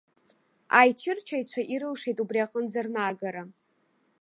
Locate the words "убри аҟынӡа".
2.23-2.81